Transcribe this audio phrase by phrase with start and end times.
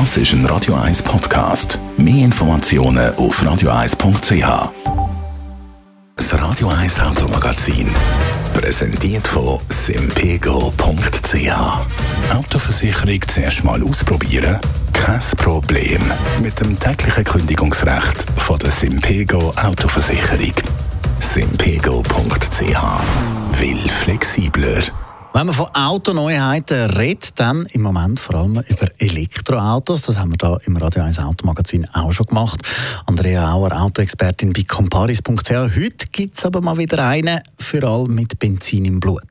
[0.00, 1.78] Das ist ein Radio 1 Podcast.
[1.96, 4.72] Mehr Informationen auf radio1.ch.
[6.16, 7.88] Das Radio 1 Automagazin.
[8.52, 11.48] Präsentiert von simpego.ch.
[12.34, 14.58] Autoversicherung zuerst mal ausprobieren?
[14.92, 16.02] Kein Problem.
[16.42, 20.54] Mit dem täglichen Kündigungsrecht von der Simpego Autoversicherung.
[21.20, 23.60] simpego.ch.
[23.60, 24.82] Will flexibler.
[25.36, 30.02] Wenn man von Autoneuheiten redet, dann im Moment vor allem über Elektroautos.
[30.02, 32.60] Das haben wir da im Radio 1 Automagazin auch schon gemacht.
[33.06, 35.50] Andrea Auer, Autoexpertin bei comparis.ch.
[35.50, 39.24] Heute gibt es aber mal wieder einen für alle mit Benzin im Blut.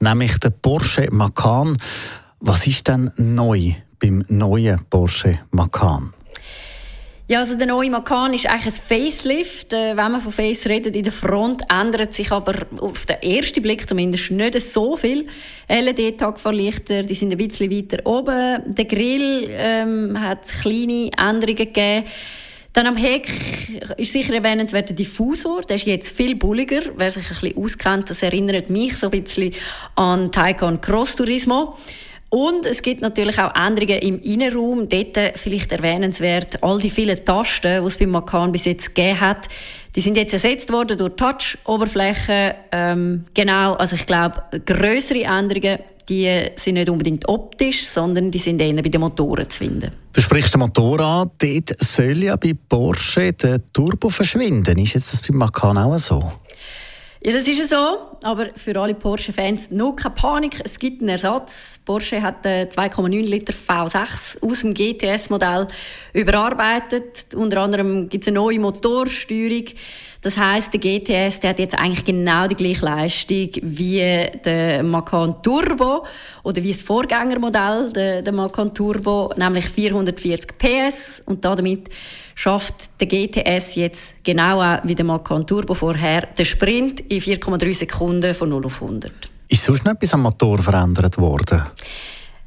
[0.00, 1.76] Nämlich der Porsche Macan.
[2.40, 6.14] Was ist denn neu beim neuen Porsche Macan?
[7.32, 9.72] Ja, also der neue Macan ist eigentlich ein Facelift.
[9.72, 13.62] Äh, wenn man von Face redet, in der Front ändert sich aber auf den ersten
[13.62, 15.26] Blick zumindest nicht so viel.
[15.66, 18.74] LED-Tagfahrlichter, die sind ein bisschen weiter oben.
[18.74, 22.04] Der Grill ähm, hat kleine Änderungen gegeben.
[22.74, 23.30] Dann am Heck
[23.96, 25.62] ist sicher erwähnenswert der Diffusor.
[25.62, 26.82] Der ist jetzt viel bulliger.
[26.98, 29.54] Wer sich ein bisschen auskennt, das erinnert mich so ein bisschen
[29.94, 31.78] an Taycan Cross Turismo.
[32.34, 34.88] Und es gibt natürlich auch Änderungen im Innenraum.
[34.88, 39.48] Dort vielleicht erwähnenswert, all die vielen Tasten, die es beim Macan bis jetzt gegeben hat,
[39.94, 42.54] die sind jetzt ersetzt worden durch Touch-Oberflächen.
[42.72, 48.60] Ähm, genau, also ich glaube, größere Änderungen die sind nicht unbedingt optisch, sondern die sind
[48.60, 49.92] eher bei den Motoren zu finden.
[50.12, 54.78] Du sprichst den Motor an, dort soll ja bei Porsche der Turbo verschwinden.
[54.78, 56.32] Ist jetzt das beim Macan auch so?
[57.22, 58.11] Ja, das ist so.
[58.22, 60.60] Aber für alle Porsche-Fans noch keine Panik.
[60.64, 61.80] Es gibt einen Ersatz.
[61.84, 65.66] Porsche hat einen 2,9 Liter V6 aus dem GTS-Modell
[66.12, 67.34] überarbeitet.
[67.34, 69.64] Unter anderem gibt es eine neue Motorsteuerung.
[70.20, 75.42] Das heißt, der GTS der hat jetzt eigentlich genau die gleiche Leistung wie der Macan
[75.42, 76.06] Turbo
[76.44, 81.88] oder wie das Vorgängermodell, der, der Macan Turbo, nämlich 440 PS und damit
[82.34, 88.34] schafft der GTS jetzt genau wie der Macan Turbo vorher den Sprint in 4,3 Sekunden
[88.34, 89.12] von 0 auf 100.
[89.48, 91.62] Ist sonst noch etwas am Motor verändert worden?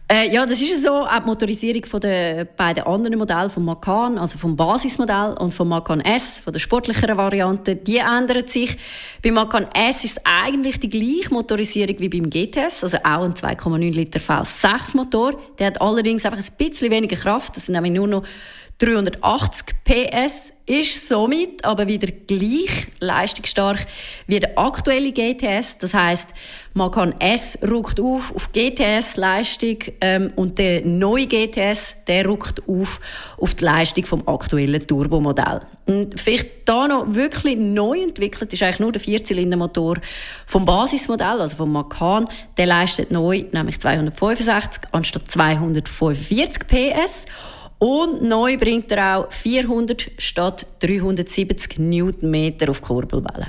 [0.07, 0.91] Äh, ja, das ist so.
[0.91, 5.67] Auch die Motorisierung von den beiden anderen Modellen, vom Macan, also vom Basismodell und vom
[5.67, 8.77] Macan S, von der sportlicheren Variante, die ändert sich.
[9.23, 13.33] Beim Macan S ist es eigentlich die gleiche Motorisierung wie beim GTS, also auch ein
[13.33, 15.39] 2,9 Liter V6 Motor.
[15.57, 17.57] Der hat allerdings einfach ein bisschen weniger Kraft.
[17.57, 18.23] Das sind nämlich nur noch
[18.79, 23.85] 380 PS ist somit aber wieder gleich leistungsstark
[24.27, 25.77] wie der aktuelle GTS.
[25.77, 26.29] Das heißt,
[26.73, 32.99] man kann S ruckt auf auf GTS-Leistung ähm, und der neue GTS der ruckt auf
[33.37, 35.61] auf die Leistung vom aktuellen Turbomodell.
[35.85, 39.99] Und vielleicht da noch wirklich neu entwickelt ist eigentlich nur der Vierzylindermotor
[40.47, 42.27] vom Basismodell, also vom Macan.
[42.57, 47.25] Der leistet neu nämlich 265 anstatt 245 PS.
[47.77, 53.47] Und neu bringt er auch 400 statt 370 Newtonmeter auf Kurbelwelle.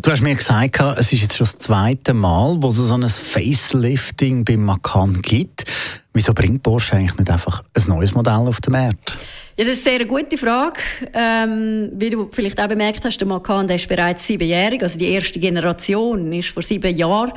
[0.00, 3.08] Du hast mir gesagt, es ist jetzt schon das zweite Mal, wo es so ein
[3.08, 5.64] Facelifting beim Macan gibt.
[6.12, 9.18] Wieso bringt Porsche eigentlich nicht einfach ein neues Modell auf den Markt?
[9.56, 10.80] Ja, das ist eine sehr gute Frage.
[11.12, 14.82] Ähm, wie du vielleicht auch bemerkt hast, der Macan der ist bereits siebenjährig.
[14.82, 17.32] Also die erste Generation ist vor sieben Jahren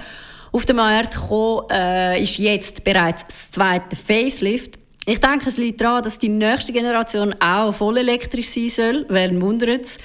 [0.51, 4.80] auf den Markt gekommen, äh, ist jetzt bereits das zweite Facelift.
[5.05, 9.05] Ich denke, es liegt daran, dass die nächste Generation auch voll elektrisch sein soll.
[9.09, 9.97] Wer wundert?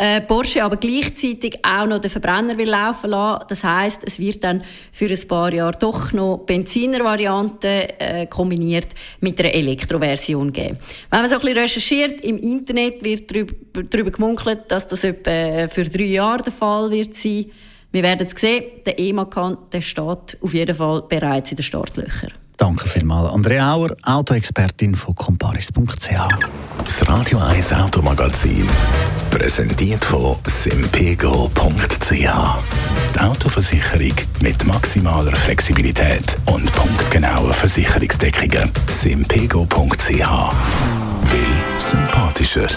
[0.00, 3.44] Äh, Porsche aber gleichzeitig auch noch den Verbrenner will laufen lassen.
[3.48, 8.86] Das heißt, es wird dann für ein paar Jahre doch noch Benziner-Variante äh, kombiniert
[9.20, 10.78] mit einer Elektroversion geben.
[11.10, 15.68] Wenn man so ein bisschen recherchiert, im Internet wird darüber, darüber gemunkelt, dass das etwa
[15.68, 17.50] für drei Jahre der Fall wird sein.
[17.90, 18.64] Wir werden es sehen.
[18.86, 22.32] Der E-Macan, der steht auf jeden Fall bereits in den Startlöchern.
[22.58, 23.32] Danke vielmals.
[23.32, 26.10] Andrea Auer, Autoexpertin von comparis.ch.
[26.84, 28.68] Das Radio 1 Automagazin.
[29.30, 32.10] Präsentiert von simpego.ch.
[32.10, 38.72] Die Autoversicherung mit maximaler Flexibilität und punktgenauer Versicherungsdeckungen.
[38.88, 40.10] simpego.ch.
[41.30, 42.68] Will sympathischer.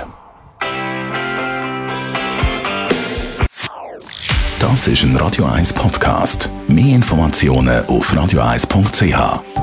[4.59, 6.51] Das ist ein Radio 1 Podcast.
[6.67, 9.60] Mehr Informationen auf radio1.ch.